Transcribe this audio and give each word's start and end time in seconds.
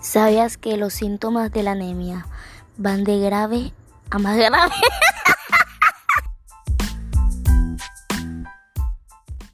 ¿Sabías 0.00 0.56
que 0.56 0.76
los 0.78 0.94
síntomas 0.94 1.52
de 1.52 1.62
la 1.62 1.72
anemia 1.72 2.26
van 2.78 3.04
de 3.04 3.20
grave 3.20 3.72
a 4.10 4.18
más 4.18 4.36
grave? 4.36 4.72